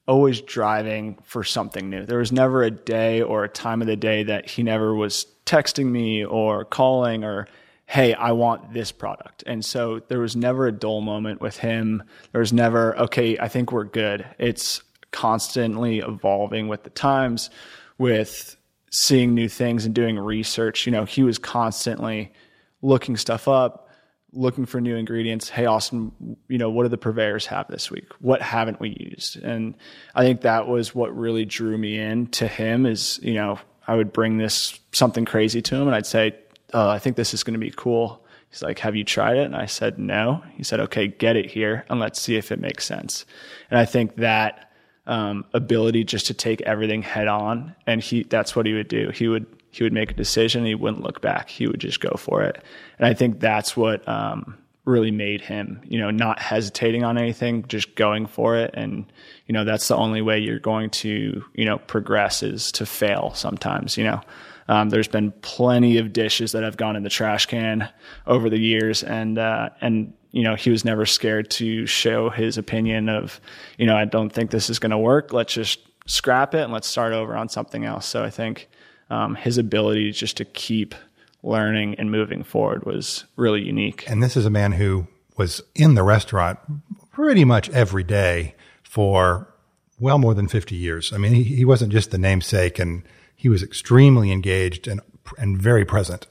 [0.07, 2.05] always driving for something new.
[2.05, 5.25] There was never a day or a time of the day that he never was
[5.45, 7.47] texting me or calling or,
[7.89, 9.43] hey, I want this product.
[9.47, 12.03] And so there was never a dull moment with him.
[12.31, 14.27] There was never, okay, I think we're good.
[14.37, 17.49] It's constantly evolving with the times,
[17.97, 18.55] with
[18.91, 20.85] seeing new things and doing research.
[20.85, 22.31] You know, he was constantly
[22.83, 23.89] looking stuff up
[24.31, 25.49] looking for new ingredients.
[25.49, 26.11] Hey, Austin,
[26.47, 28.11] you know, what do the purveyors have this week?
[28.19, 29.41] What haven't we used?
[29.41, 29.73] And
[30.13, 33.95] I think that was what really drew me in to him is, you know, I
[33.95, 36.35] would bring this something crazy to him and I'd say,
[36.73, 38.25] oh, I think this is going to be cool.
[38.49, 39.45] He's like, have you tried it?
[39.45, 40.43] And I said, no.
[40.55, 43.25] He said, okay, get it here and let's see if it makes sense.
[43.69, 44.71] And I think that,
[45.05, 49.09] um, ability just to take everything head on and he, that's what he would do.
[49.09, 50.65] He would, he would make a decision.
[50.65, 51.49] he wouldn't look back.
[51.49, 52.63] He would just go for it.
[52.97, 57.63] And I think that's what um, really made him, you know, not hesitating on anything,
[57.67, 58.71] just going for it.
[58.73, 59.11] And,
[59.45, 63.31] you know, that's the only way you're going to, you know, progress is to fail
[63.35, 64.21] sometimes, you know.
[64.69, 67.89] Um, there's been plenty of dishes that have gone in the trash can
[68.27, 72.57] over the years, and uh, and you know he was never scared to show his
[72.57, 73.41] opinion of,
[73.79, 75.33] you know, I don't think this is going to work.
[75.33, 78.05] Let's just scrap it and let's start over on something else.
[78.05, 78.69] So I think
[79.09, 80.93] um, his ability just to keep
[81.41, 84.07] learning and moving forward was really unique.
[84.07, 86.59] And this is a man who was in the restaurant
[87.11, 88.53] pretty much every day
[88.83, 89.51] for
[89.99, 91.11] well more than 50 years.
[91.11, 93.03] I mean, he, he wasn't just the namesake and
[93.39, 94.99] he was extremely engaged and,
[95.37, 96.27] and very present.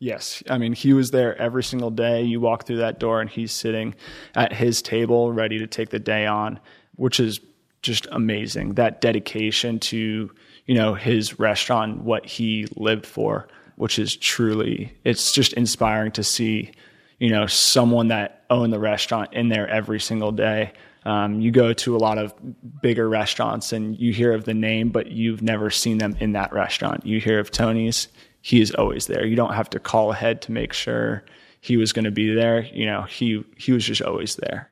[0.00, 0.42] Yes.
[0.50, 2.24] I mean, he was there every single day.
[2.24, 3.94] You walk through that door and he's sitting
[4.34, 6.58] at his table ready to take the day on,
[6.96, 7.38] which is
[7.82, 8.74] just amazing.
[8.74, 10.32] That dedication to,
[10.66, 16.24] you know, his restaurant, what he lived for, which is truly, it's just inspiring to
[16.24, 16.72] see,
[17.20, 20.72] you know, someone that owned the restaurant in there every single day.
[21.08, 22.34] Um, you go to a lot of
[22.82, 26.52] bigger restaurants and you hear of the name, but you've never seen them in that
[26.52, 27.06] restaurant.
[27.06, 28.08] You hear of Tony's,
[28.42, 29.24] he is always there.
[29.24, 31.24] You don't have to call ahead to make sure
[31.62, 32.60] he was going to be there.
[32.60, 34.70] You know, he he was just always there.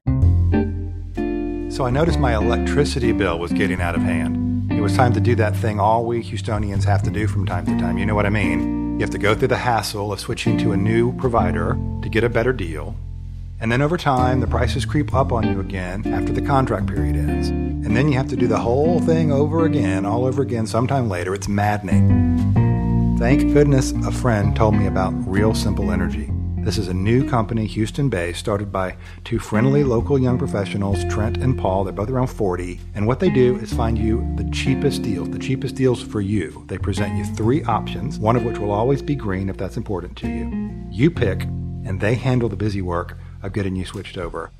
[1.70, 4.70] So I noticed my electricity bill was getting out of hand.
[4.70, 7.64] It was time to do that thing all we Houstonians have to do from time
[7.64, 7.96] to time.
[7.96, 8.98] You know what I mean?
[8.98, 12.24] You have to go through the hassle of switching to a new provider to get
[12.24, 12.94] a better deal.
[13.58, 17.16] And then over time, the prices creep up on you again after the contract period
[17.16, 17.48] ends.
[17.48, 21.08] And then you have to do the whole thing over again, all over again, sometime
[21.08, 21.34] later.
[21.34, 23.16] It's maddening.
[23.18, 26.30] Thank goodness a friend told me about Real Simple Energy.
[26.58, 31.38] This is a new company, Houston based, started by two friendly local young professionals, Trent
[31.38, 31.84] and Paul.
[31.84, 32.78] They're both around 40.
[32.94, 36.64] And what they do is find you the cheapest deals, the cheapest deals for you.
[36.66, 40.16] They present you three options, one of which will always be green if that's important
[40.18, 40.86] to you.
[40.90, 43.16] You pick, and they handle the busy work
[43.46, 44.50] of getting you switched over.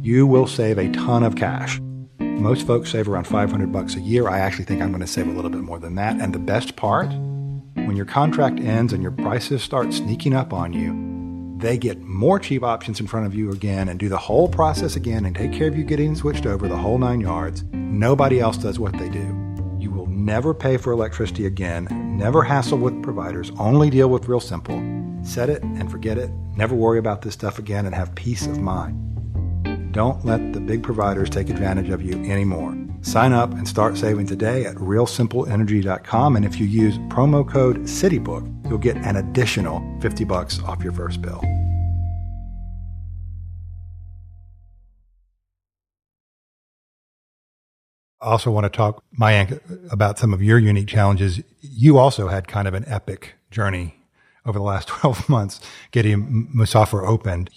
[0.00, 1.80] You will save a ton of cash.
[2.20, 4.28] Most folks save around 500 bucks a year.
[4.28, 6.20] I actually think I'm going to save a little bit more than that.
[6.20, 10.72] And the best part, when your contract ends and your prices start sneaking up on
[10.72, 14.48] you, they get more cheap options in front of you again and do the whole
[14.48, 17.64] process again and take care of you getting switched over the whole nine yards.
[17.72, 19.34] Nobody else does what they do.
[19.78, 24.40] You will never pay for electricity again, never hassle with providers, only deal with Real
[24.40, 25.05] Simple.
[25.26, 28.60] Set it and forget it, never worry about this stuff again, and have peace of
[28.60, 29.92] mind.
[29.92, 32.76] Don't let the big providers take advantage of you anymore.
[33.02, 36.36] Sign up and start saving today at realsimpleenergy.com.
[36.36, 40.92] And if you use promo code CityBook, you'll get an additional 50 bucks off your
[40.92, 41.40] first bill.
[48.20, 49.60] I also want to talk, Mayank,
[49.90, 51.40] about some of your unique challenges.
[51.60, 53.95] You also had kind of an epic journey
[54.46, 57.50] over the last 12 months getting Musaafer opened.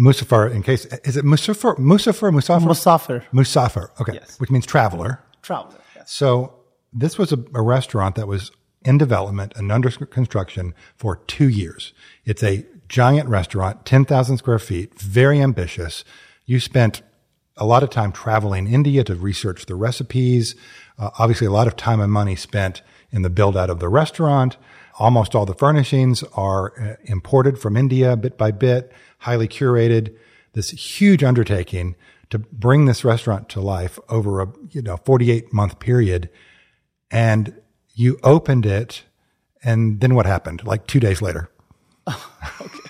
[0.00, 1.76] Musaafer, in case, is it Musaafer?
[1.76, 2.32] Musaafer?
[2.32, 2.66] Musaafer?
[2.66, 3.24] Musaafer.
[3.32, 4.00] Musaafer.
[4.00, 4.14] Okay.
[4.14, 4.38] Yes.
[4.38, 5.22] Which means traveler.
[5.42, 5.78] Traveler.
[5.96, 6.10] Yes.
[6.10, 6.54] So
[6.92, 8.50] this was a, a restaurant that was
[8.84, 11.92] in development and under construction for two years.
[12.24, 16.04] It's a giant restaurant, 10,000 square feet, very ambitious.
[16.46, 17.02] You spent
[17.56, 20.54] a lot of time traveling India to research the recipes.
[20.98, 23.88] Uh, obviously, a lot of time and money spent in the build out of the
[23.88, 24.56] restaurant.
[25.02, 30.16] Almost all the furnishings are uh, imported from India bit by bit, highly curated.
[30.52, 31.96] This huge undertaking
[32.30, 36.30] to bring this restaurant to life over a, you know, 48 month period.
[37.10, 37.60] And
[37.96, 39.02] you opened it.
[39.64, 40.64] And then what happened?
[40.64, 41.50] Like two days later.
[42.08, 42.88] okay.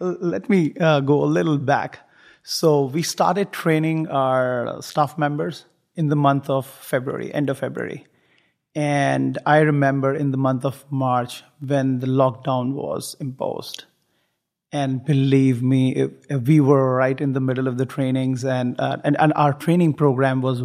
[0.00, 2.00] Let me uh, go a little back.
[2.42, 5.64] So we started training our staff members
[5.96, 8.04] in the month of February, end of February.
[8.78, 13.86] And I remember in the month of March when the lockdown was imposed.
[14.70, 18.78] And believe me, if, if we were right in the middle of the trainings, and,
[18.78, 20.60] uh, and, and our training program was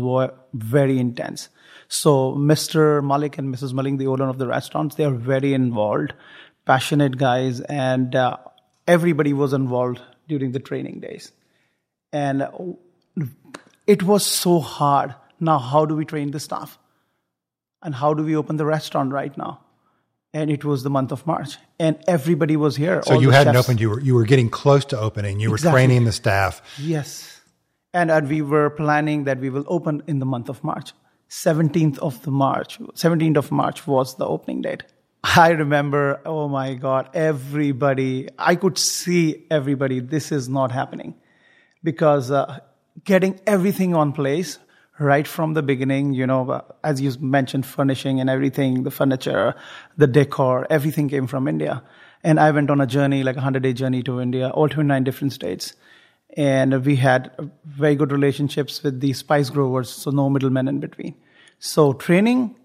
[0.53, 1.49] very intense.
[1.87, 3.03] So, Mr.
[3.03, 3.73] Malik and Mrs.
[3.73, 6.13] Malik, the owner of the restaurants, they are very involved,
[6.67, 8.37] passionate guys, and uh,
[8.87, 11.31] everybody was involved during the training days.
[12.11, 12.77] And
[13.87, 15.15] it was so hard.
[15.39, 16.77] Now, how do we train the staff?
[17.83, 19.59] And how do we open the restaurant right now?
[20.33, 23.03] And it was the month of March, and everybody was here.
[23.03, 23.67] So you hadn't chefs.
[23.67, 25.39] opened; you were you were getting close to opening.
[25.39, 26.61] You were training the staff.
[26.79, 27.41] Yes,
[27.93, 30.93] and, and we were planning that we will open in the month of March.
[31.29, 34.83] 17th of the March, 17th of March was the opening date.
[35.23, 41.15] I remember, oh my God, everybody, I could see everybody, this is not happening.
[41.83, 42.59] Because uh,
[43.03, 44.59] getting everything on place
[44.99, 49.55] right from the beginning, you know, as you mentioned, furnishing and everything, the furniture,
[49.97, 51.83] the decor, everything came from India.
[52.23, 55.03] And I went on a journey, like a 100 day journey to India, all 29
[55.03, 55.73] different states.
[56.37, 57.31] And we had
[57.65, 61.15] very good relationships with the spice growers, so no middlemen in between.
[61.59, 62.55] So training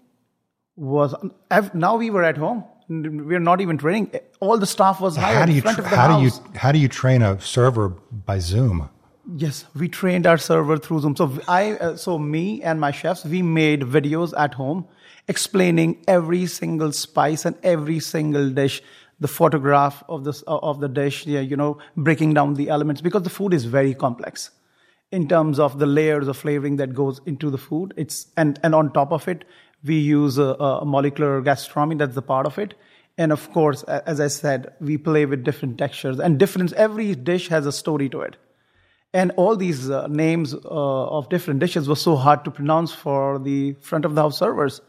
[0.75, 1.13] was,
[1.73, 2.63] now we were at home.
[2.89, 4.11] We're not even training.
[4.39, 6.23] All the staff was hired how do you in front tra- of the how do
[6.23, 8.89] you how do you train a server by Zoom?
[9.35, 11.15] Yes, we trained our server through Zoom.
[11.15, 14.87] So I, uh, so me and my chefs, we made videos at home
[15.27, 18.81] explaining every single spice and every single dish,
[19.19, 23.21] the photograph of the of the dish, yeah, you know, breaking down the elements because
[23.23, 24.49] the food is very complex
[25.11, 27.93] in terms of the layers of flavoring that goes into the food.
[27.97, 29.45] It's and and on top of it,
[29.83, 31.97] we use a, a molecular gastronomy.
[31.97, 32.73] That's the part of it.
[33.17, 36.73] And of course, as I said, we play with different textures and different.
[36.73, 38.37] Every dish has a story to it,
[39.13, 43.39] and all these uh, names uh, of different dishes were so hard to pronounce for
[43.39, 44.81] the front of the house servers,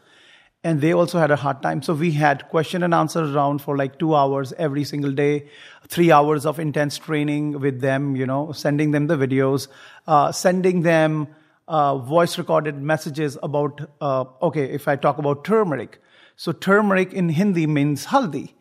[0.63, 1.81] and they also had a hard time.
[1.81, 5.47] So we had question and answer round for like two hours every single day,
[5.87, 8.15] three hours of intense training with them.
[8.15, 9.67] You know, sending them the videos,
[10.07, 11.27] uh, sending them
[11.67, 13.89] uh, voice recorded messages about.
[13.99, 15.99] Uh, okay, if I talk about turmeric
[16.41, 18.53] so turmeric in Hindi means haldi,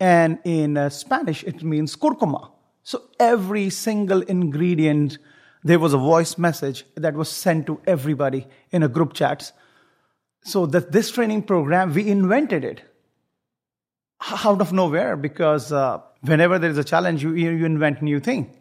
[0.00, 2.50] and in uh, Spanish it means curcuma.
[2.88, 5.18] So every single ingredient,
[5.62, 9.52] there was a voice message that was sent to everybody in a group chats.
[10.44, 12.80] So that this training program, we invented it
[14.42, 18.56] out of nowhere because uh, whenever there is a challenge, you, you invent new thing.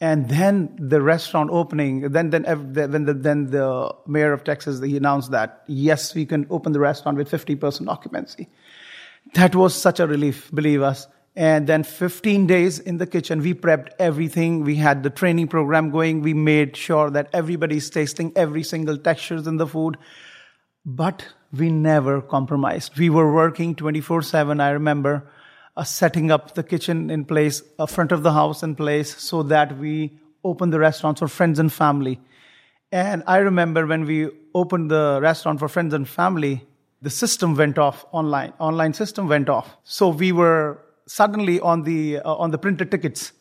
[0.00, 4.96] And then the restaurant opening, then then when the, then the mayor of Texas he
[4.96, 8.48] announced that yes, we can open the restaurant with 50% occupancy.
[9.34, 11.08] That was such a relief, believe us.
[11.34, 14.64] And then 15 days in the kitchen, we prepped everything.
[14.64, 16.20] We had the training program going.
[16.20, 19.96] We made sure that everybody's tasting every single textures in the food.
[20.84, 22.98] But we never compromised.
[22.98, 24.60] We were working 24 7.
[24.60, 25.26] I remember
[25.76, 29.42] uh, setting up the kitchen in place, a front of the house in place, so
[29.44, 32.20] that we open the restaurants for friends and family.
[32.90, 36.66] And I remember when we opened the restaurant for friends and family,
[37.00, 38.52] the system went off online.
[38.58, 39.76] Online system went off.
[39.82, 43.32] So we were suddenly on the uh, on the printed tickets.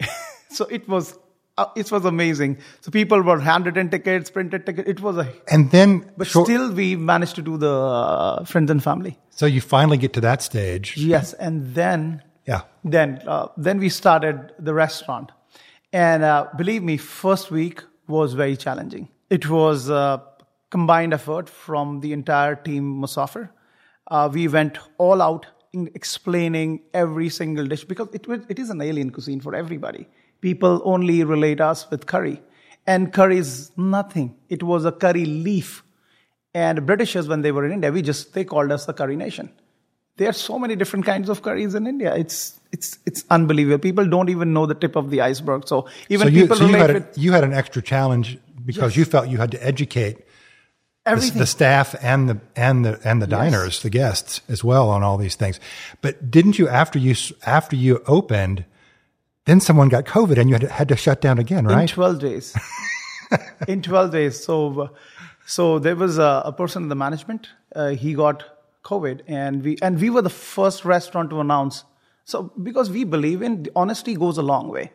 [0.50, 1.18] so it was
[1.58, 2.58] uh, it was amazing.
[2.80, 4.88] So people were handwritten tickets, printed tickets.
[4.88, 8.70] It was a and then, but short, still we managed to do the uh, friends
[8.70, 9.18] and family.
[9.30, 10.96] So you finally get to that stage.
[10.96, 15.32] Yes, and then yeah, then uh, then we started the restaurant,
[15.92, 19.08] and uh, believe me, first week was very challenging.
[19.28, 20.22] It was a
[20.70, 23.50] combined effort from the entire team Musaafer.
[24.06, 29.10] Uh, we went all out explaining every single dish because it, it is an alien
[29.10, 30.08] cuisine for everybody.
[30.40, 32.40] People only relate us with curry,
[32.86, 34.36] and curry is nothing.
[34.48, 35.82] It was a curry leaf
[36.54, 39.50] and Britishers, when they were in India, we just they called us the curry nation.
[40.16, 42.14] There are so many different kinds of curries in India.
[42.14, 43.78] It's it's it's unbelievable.
[43.78, 45.68] People don't even know the tip of the iceberg.
[45.68, 48.92] So even so you, people so you had, a, you had an extra challenge because
[48.92, 48.96] yes.
[48.96, 50.18] you felt you had to educate
[51.04, 53.38] the, the, staff and the and the and the yes.
[53.38, 55.58] diners, the guests as well on all these things.
[56.02, 57.14] But didn't you after you
[57.46, 58.64] after you opened,
[59.46, 61.82] then someone got COVID and you had to, had to shut down again, right?
[61.82, 62.56] In twelve days.
[63.68, 64.42] in twelve days.
[64.42, 64.90] So.
[65.46, 67.48] So there was a, a person in the management.
[67.74, 68.44] Uh, he got
[68.84, 71.82] COVID, and we and we were the first restaurant to announce.
[72.24, 74.92] So because we believe in honesty goes a long way,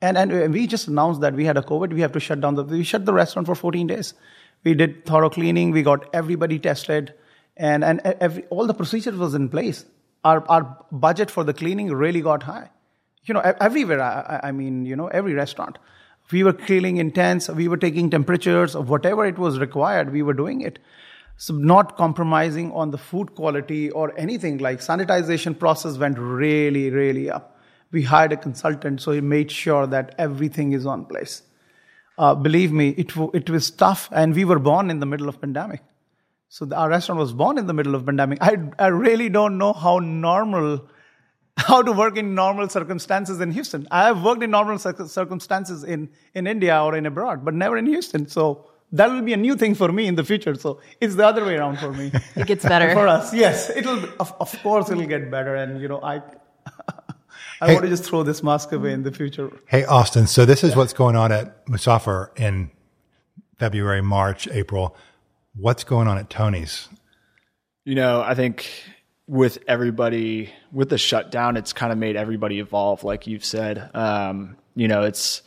[0.00, 1.92] and and we just announced that we had a COVID.
[1.92, 2.64] We have to shut down the.
[2.64, 4.14] We shut the restaurant for 14 days.
[4.64, 5.72] We did thorough cleaning.
[5.72, 7.14] We got everybody tested,
[7.56, 9.84] and and every, all the procedures was in place.
[10.24, 12.70] Our our budget for the cleaning really got high.
[13.24, 14.00] You know, everywhere.
[14.02, 15.78] I, I mean, you know, every restaurant.
[16.30, 17.48] We were cleaning intense.
[17.48, 20.12] We were taking temperatures whatever it was required.
[20.12, 20.78] We were doing it.
[21.36, 27.30] So not compromising on the food quality or anything like sanitization process went really, really
[27.30, 27.60] up.
[27.90, 31.42] We hired a consultant, so he made sure that everything is on place.
[32.22, 35.40] Uh, believe me, it, it was tough, and we were born in the middle of
[35.40, 35.80] pandemic.
[36.48, 38.38] So the, our restaurant was born in the middle of pandemic.
[38.40, 40.88] I, I really don't know how normal
[41.56, 43.88] how to work in normal circumstances in Houston.
[43.90, 47.86] I have worked in normal circumstances in, in India or in abroad, but never in
[47.86, 48.28] Houston.
[48.28, 50.54] So that will be a new thing for me in the future.
[50.54, 52.12] So it's the other way around for me.
[52.36, 53.34] It gets better for us.
[53.34, 54.04] Yes, it'll.
[54.20, 55.56] Of, of course, it'll get better.
[55.56, 56.22] And you know, I.
[57.62, 59.52] I hey, want to just throw this mask away in the future.
[59.66, 60.26] Hey, Austin.
[60.26, 60.78] So this is yeah.
[60.78, 62.72] what's going on at Musaafer in
[63.56, 64.96] February, March, April.
[65.54, 66.88] What's going on at Tony's?
[67.84, 68.68] You know, I think
[69.28, 73.94] with everybody with the shutdown, it's kind of made everybody evolve, like you've said.
[73.94, 75.42] Um, you know, it's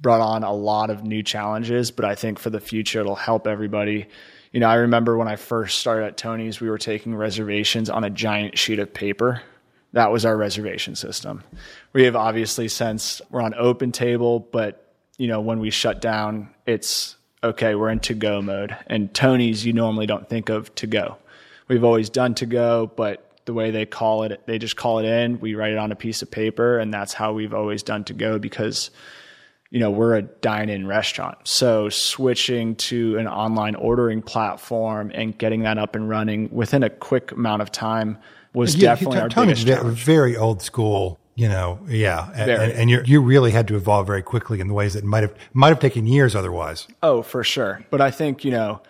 [0.00, 3.46] brought on a lot of new challenges, but I think for the future, it'll help
[3.46, 4.06] everybody.
[4.52, 8.04] You know, I remember when I first started at Tony's, we were taking reservations on
[8.04, 9.42] a giant sheet of paper.
[9.98, 11.42] That was our reservation system.
[11.92, 14.84] We have obviously since we're on open table, but
[15.18, 18.76] you know, when we shut down, it's okay, we're in to go mode.
[18.86, 21.18] And Tony's, you normally don't think of to go
[21.68, 25.04] we've always done to go, but the way they call it, they just call it
[25.04, 25.38] in.
[25.40, 28.14] We write it on a piece of paper, and that's how we've always done to
[28.14, 28.90] go because
[29.70, 31.36] you know, we're a dine in restaurant.
[31.44, 36.90] So switching to an online ordering platform and getting that up and running within a
[36.90, 38.18] quick amount of time
[38.54, 39.98] was You- definitely our biggest challenge.
[39.98, 41.18] very old school.
[41.34, 44.66] You know, yeah, and, and, and you you really had to evolve very quickly in
[44.66, 46.88] the ways that might have might have taken years otherwise.
[47.00, 47.84] Oh, for sure.
[47.90, 48.80] But I think, you know,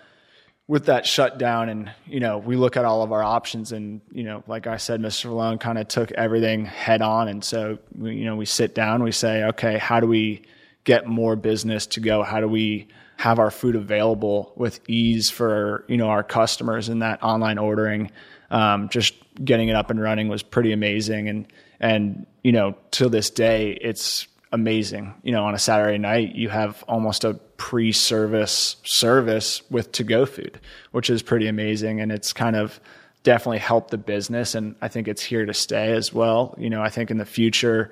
[0.67, 4.23] with that shutdown and, you know, we look at all of our options and, you
[4.23, 5.27] know, like I said, Mr.
[5.29, 7.29] Vallone kind of took everything head on.
[7.29, 10.41] And so, we, you know, we sit down, we say, okay, how do we
[10.89, 12.23] get more business to go?
[12.23, 17.03] How do we have our food available with ease for, you know, our customers and
[17.03, 18.11] that online ordering?
[18.51, 19.13] Um, just
[19.45, 21.29] getting it up and running was pretty amazing.
[21.29, 21.47] And,
[21.79, 25.13] and, you know, to this day, it's amazing.
[25.23, 30.59] You know, on a Saturday night, you have almost a pre-service service with to-go food,
[30.93, 32.81] which is pretty amazing, and it's kind of
[33.25, 36.55] definitely helped the business, and I think it's here to stay as well.
[36.57, 37.91] You know, I think in the future,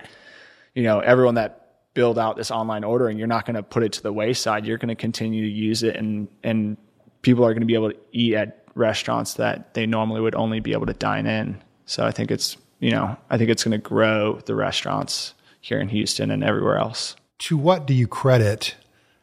[0.74, 1.65] you know, everyone that
[1.96, 4.66] build out this online ordering, you're not going to put it to the wayside.
[4.66, 6.76] You're going to continue to use it, and and
[7.22, 10.60] people are going to be able to eat at restaurants that they normally would only
[10.60, 11.60] be able to dine in.
[11.86, 15.80] So I think it's you know I think it's going to grow the restaurants here
[15.80, 17.16] in Houston and everywhere else.
[17.38, 18.76] To what do you credit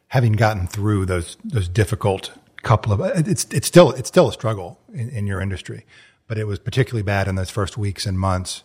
[0.08, 4.80] having gotten through those those difficult couple of it's it's still it's still a struggle
[4.92, 5.86] in, in your industry,
[6.26, 8.64] but it was particularly bad in those first weeks and months.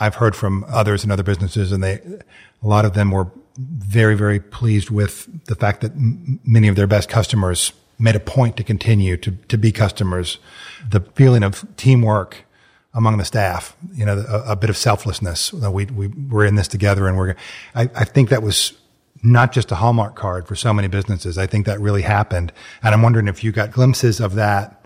[0.00, 2.00] I've heard from others in other businesses, and they
[2.62, 6.76] a lot of them were very very pleased with the fact that m- many of
[6.76, 10.38] their best customers made a point to continue to to be customers.
[10.88, 12.44] The feeling of teamwork
[12.94, 15.52] among the staff, you know, a, a bit of selflessness.
[15.52, 17.36] We, we, we're in this together and we're,
[17.74, 18.72] I, I think that was
[19.22, 21.38] not just a Hallmark card for so many businesses.
[21.38, 22.52] I think that really happened.
[22.82, 24.79] And I'm wondering if you got glimpses of that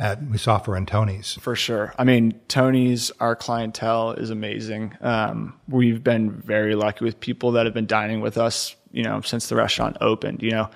[0.00, 1.34] at Musaafer and Tony's.
[1.34, 1.92] For sure.
[1.98, 4.96] I mean, Tony's, our clientele is amazing.
[5.02, 9.20] Um, we've been very lucky with people that have been dining with us, you know,
[9.20, 10.70] since the restaurant opened, you know,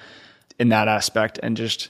[0.58, 1.88] in that aspect and just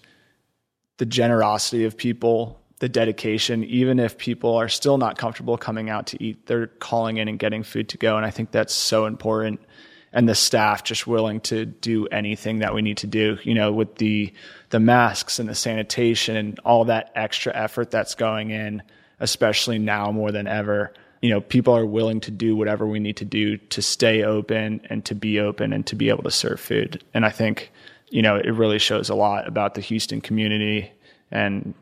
[0.98, 6.06] the generosity of people, the dedication, even if people are still not comfortable coming out
[6.06, 8.16] to eat, they're calling in and getting food to go.
[8.16, 9.60] And I think that's so important.
[10.16, 13.72] And the staff just willing to do anything that we need to do, you know,
[13.72, 14.32] with the
[14.70, 18.82] the masks and the sanitation and all that extra effort that's going in,
[19.18, 20.92] especially now more than ever.
[21.20, 24.80] You know, people are willing to do whatever we need to do to stay open
[24.88, 27.02] and to be open and to be able to serve food.
[27.12, 27.72] And I think,
[28.10, 30.92] you know, it really shows a lot about the Houston community
[31.32, 31.74] and,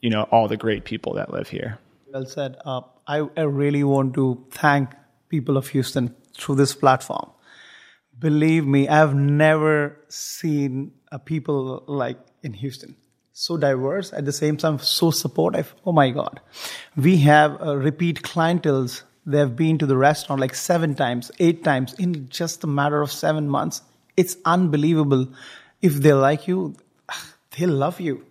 [0.00, 1.78] you know, all the great people that live here.
[2.12, 2.56] Well said.
[2.64, 4.90] Uh, I, I really want to thank
[5.28, 7.30] people of Houston through this platform.
[8.20, 12.94] Believe me, I've never seen a people like in Houston.
[13.32, 15.74] So diverse, at the same time, so supportive.
[15.86, 16.40] Oh my God.
[16.96, 19.02] We have uh, repeat clientels.
[19.26, 23.10] They've been to the restaurant like seven times, eight times in just a matter of
[23.10, 23.82] seven months.
[24.16, 25.28] It's unbelievable.
[25.80, 26.76] If they like you,
[27.58, 28.26] they love you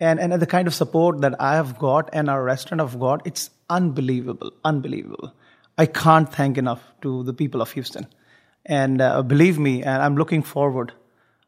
[0.00, 3.26] and and the kind of support that I have got and our restaurant have got,
[3.26, 5.32] it's unbelievable, unbelievable.
[5.76, 8.06] I can't thank enough to the people of Houston,
[8.68, 10.92] and uh, believe me, and I'm looking forward,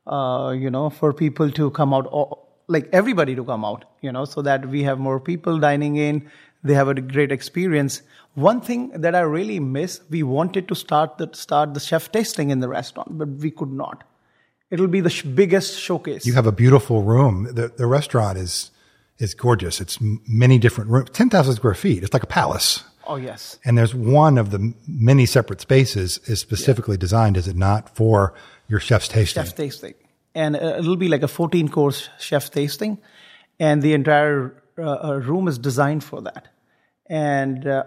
[0.06, 4.10] uh, you know, for people to come out, all, like everybody to come out, you
[4.10, 6.30] know, so that we have more people dining in.
[6.64, 8.02] They have a great experience.
[8.34, 12.50] One thing that I really miss, we wanted to start the start the chef tasting
[12.50, 14.04] in the restaurant, but we could not.
[14.70, 16.24] It'll be the sh- biggest showcase.
[16.24, 17.48] You have a beautiful room.
[17.52, 18.70] The, the restaurant is,
[19.18, 19.80] is gorgeous.
[19.80, 22.04] It's many different rooms, 10,000 square feet.
[22.04, 22.84] It's like a palace.
[23.07, 23.59] Oh yes.
[23.64, 28.34] And there's one of the many separate spaces is specifically designed, is it not, for
[28.68, 29.44] your chef's tasting?
[29.44, 29.94] chef tasting,
[30.34, 32.98] and uh, it'll be like a 14 course chef tasting,
[33.59, 36.48] and the entire uh, uh, room is designed for that.
[37.07, 37.84] And uh,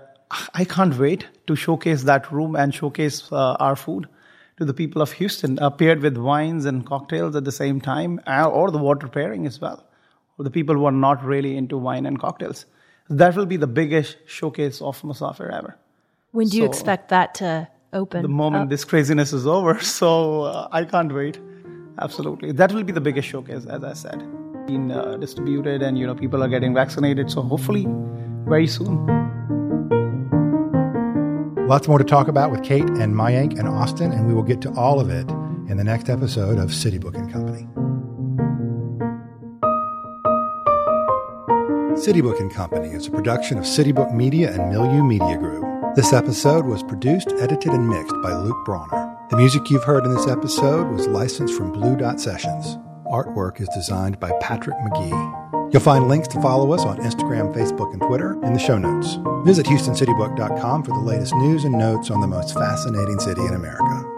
[0.54, 4.08] I can't wait to showcase that room and showcase uh, our food
[4.58, 8.20] to the people of Houston, uh, paired with wines and cocktails at the same time,
[8.28, 9.84] or the water pairing as well,
[10.38, 12.66] for the people who are not really into wine and cocktails.
[13.10, 15.76] That will be the biggest showcase of Musaafer ever.
[16.32, 18.22] When do you So- expect that to open?
[18.22, 19.78] the moment this craziness is over.
[20.00, 21.40] So uh, I can't wait.
[22.00, 24.24] Absolutely, that will be the biggest showcase, as I said.
[24.66, 27.30] Being uh, distributed, and you know, people are getting vaccinated.
[27.30, 27.86] So hopefully,
[28.48, 29.06] very soon.
[31.68, 34.60] Lots more to talk about with Kate and Mayank and Austin, and we will get
[34.62, 35.30] to all of it
[35.70, 37.43] in the next episode of City Book and Company.
[42.04, 45.96] City Book and Company is a production of City Book Media and Milieu Media Group.
[45.96, 49.30] This episode was produced, edited, and mixed by Luke Brawner.
[49.30, 52.78] The music you've heard in this episode was licensed from Blue Dot Sessions.
[53.06, 55.72] Artwork is designed by Patrick Magee.
[55.72, 59.18] You'll find links to follow us on Instagram, Facebook, and Twitter in the show notes.
[59.46, 64.13] Visit HoustonCityBook.com for the latest news and notes on the most fascinating city in America.